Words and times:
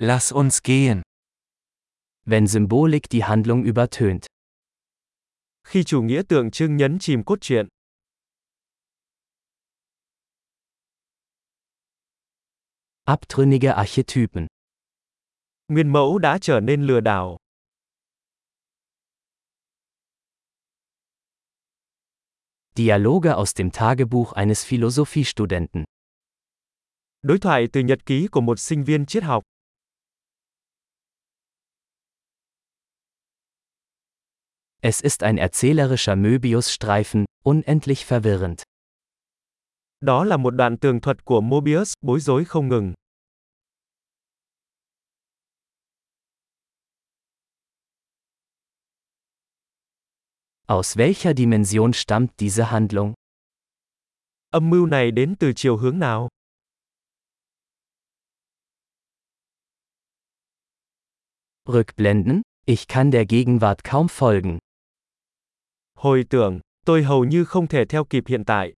Lass 0.00 0.32
uns 0.32 0.62
gehen. 0.62 1.02
Wenn 2.24 2.46
Symbolik 2.46 3.08
die 3.08 3.24
Handlung 3.24 3.64
übertönt. 3.64 4.26
Khi 5.64 5.84
chủ 5.84 6.02
nghĩa 6.02 6.22
tượng 6.28 6.50
trưng 6.50 6.76
nhấn 6.76 6.98
chìm 6.98 7.24
cốt 7.24 7.38
truyện. 7.40 7.68
Abtrünnige 13.04 13.72
Archetypen. 13.72 14.46
Nguyên 15.68 15.92
mẫu 15.92 16.18
đã 16.18 16.38
trở 16.40 16.60
nên 16.60 16.86
lừa 16.86 17.00
đảo. 17.00 17.36
Dialoge 22.74 23.30
aus 23.30 23.56
dem 23.56 23.70
Tagebuch 23.70 24.34
eines 24.34 24.66
Philosophiestudenten. 24.66 25.84
Đối 27.22 27.38
thoại 27.38 27.66
từ 27.72 27.80
nhật 27.80 28.06
ký 28.06 28.28
của 28.30 28.40
một 28.40 28.58
sinh 28.58 28.84
viên 28.84 29.06
triết 29.06 29.22
học. 29.22 29.44
Es 34.88 35.02
ist 35.02 35.22
ein 35.22 35.36
erzählerischer 35.36 36.16
Möbiusstreifen, 36.16 37.26
unendlich 37.44 38.06
verwirrend. 38.06 38.62
Đó 40.00 40.24
là 40.24 40.36
một 40.36 40.50
đoạn 40.50 40.76
tường 40.78 41.00
thuật 41.00 41.24
của 41.24 41.40
Mobius, 41.40 41.92
bối 42.00 42.20
rối 42.20 42.44
không 42.44 42.68
ngừng. 42.68 42.94
Aus 50.66 50.96
welcher 50.96 51.34
Dimension 51.36 51.92
stammt 51.92 52.30
diese 52.40 52.64
Handlung? 52.64 53.14
Âm 54.50 54.70
mưu 54.70 54.86
này 54.86 55.10
đến 55.10 55.34
từ 55.40 55.52
chiều 55.56 55.76
hướng 55.76 55.98
nào? 55.98 56.28
Rückblenden? 61.66 62.42
Ich 62.66 62.88
kann 62.88 63.10
der 63.10 63.26
Gegenwart 63.26 63.84
kaum 63.84 64.08
folgen. 64.08 64.58
Hồi 65.98 66.24
tưởng, 66.30 66.60
tôi 66.86 67.02
hầu 67.02 67.24
như 67.24 67.44
không 67.44 67.66
thể 67.66 67.84
theo 67.88 68.04
kịp 68.04 68.24
hiện 68.26 68.44
tại. 68.44 68.72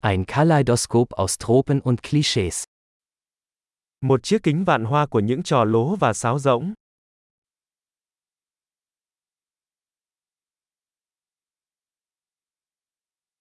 Ein 0.00 0.24
Kaleidoskop 0.24 1.08
aus 1.10 1.38
Tropen 1.38 1.80
und 1.80 2.00
Klischees. 2.02 2.64
Một 4.00 4.22
chiếc 4.22 4.42
kính 4.42 4.64
vạn 4.64 4.84
hoa 4.84 5.06
của 5.06 5.20
những 5.20 5.42
trò 5.42 5.64
lố 5.64 5.96
và 5.96 6.12
sáo 6.12 6.38
rỗng. 6.38 6.74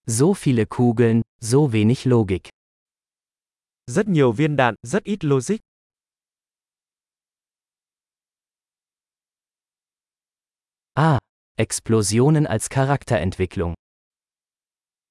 So 0.07 0.25
viele 0.43 0.65
Kugeln, 0.69 1.21
so 1.41 1.57
wenig 1.57 2.09
Logik. 2.09 2.43
Rất 3.85 4.07
nhiều 4.07 4.31
viên 4.31 4.55
đạn, 4.55 4.75
rất 4.83 5.03
ít 5.03 5.25
logic. 5.25 5.66
Ah, 10.99 11.19
Explosionen 11.59 12.47
als 12.47 12.69
Charakterentwicklung. 12.69 13.73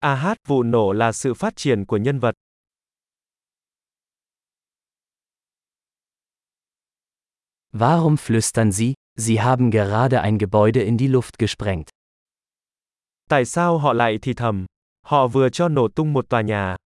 Ah, 0.00 0.36
vụ 0.48 0.62
nổ 0.62 0.92
là 0.92 1.12
sự 1.12 1.34
phát 1.34 1.56
triển 1.56 1.84
của 1.84 1.96
nhân 1.96 2.18
vật. 2.18 2.34
Warum 7.72 8.16
flüstern 8.16 8.70
Sie, 8.72 8.94
Sie 9.18 9.38
haben 9.40 9.70
gerade 9.70 10.20
ein 10.20 10.38
Gebäude 10.38 10.82
in 10.84 10.96
die 10.96 11.08
Luft 11.08 11.38
gesprengt? 11.38 11.88
Tại 13.28 13.44
sao 13.44 13.78
họ 13.78 13.92
lại 13.92 14.18
thì 14.22 14.34
thầm? 14.34 14.66
Họ 15.06 15.26
vừa 15.26 15.48
cho 15.48 15.68
nổ 15.68 15.88
tung 15.88 16.12
một 16.12 16.28
tòa 16.28 16.40
nhà. 16.40 16.76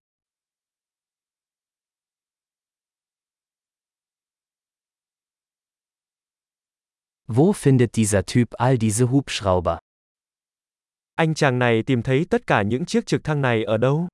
Wo 7.32 7.52
findet 7.52 7.94
dieser 7.94 8.26
Typ 8.26 8.54
all 8.58 8.76
diese 8.76 9.08
Hubschrauber? 9.12 9.78
Anh 11.14 11.34
chàng 11.34 11.58
này 11.58 11.82
tìm 11.86 12.02
thấy 12.02 12.26
tất 12.30 12.46
cả 12.46 12.62
những 12.62 12.84
chiếc 12.84 13.06
trực 13.06 13.24
thăng 13.24 13.42
này 13.42 13.64
ở 13.64 13.76
đâu? 13.76 14.08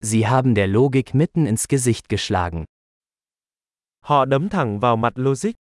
Sie 0.00 0.22
haben 0.24 0.54
der 0.54 0.70
Logik 0.70 1.14
mitten 1.14 1.46
ins 1.46 1.68
Gesicht 1.68 2.08
geschlagen. 2.08 2.64
Họ 4.00 4.24
đấm 4.24 4.48
thẳng 4.48 4.80
vào 4.80 4.96
mặt 4.96 5.12
logic. 5.16 5.52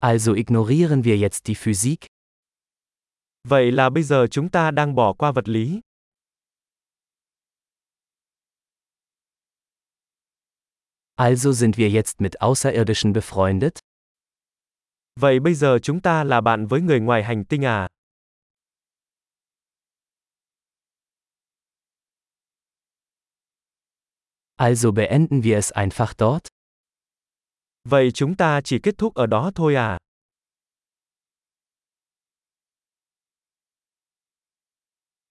Also 0.00 0.34
ignorieren 0.34 1.02
wir 1.02 1.16
jetzt 1.16 1.46
die 1.46 1.54
Physik? 1.54 2.11
Vậy 3.48 3.72
là 3.72 3.90
bây 3.90 4.02
giờ 4.02 4.26
chúng 4.30 4.50
ta 4.50 4.70
đang 4.70 4.94
bỏ 4.94 5.12
qua 5.12 5.32
vật 5.32 5.48
lý. 5.48 5.80
Also 11.16 11.52
sind 11.52 11.76
wir 11.76 11.90
jetzt 11.90 12.20
mit 12.20 12.40
Außerirdischen 12.40 13.12
befreundet? 13.12 13.78
Vậy 15.20 15.40
bây 15.40 15.54
giờ 15.54 15.78
chúng 15.82 16.00
ta 16.00 16.24
là 16.24 16.40
bạn 16.40 16.66
với 16.66 16.80
người 16.80 17.00
ngoài 17.00 17.22
hành 17.24 17.44
tinh 17.44 17.64
à? 17.64 17.88
Also 24.56 24.92
beenden 24.92 25.42
wir 25.42 25.56
es 25.56 25.72
einfach 25.72 26.14
dort? 26.18 26.46
Vậy 27.84 28.10
chúng 28.14 28.36
ta 28.36 28.60
chỉ 28.64 28.78
kết 28.78 28.94
thúc 28.98 29.14
ở 29.14 29.26
đó 29.26 29.50
thôi 29.54 29.74
à? 29.74 29.98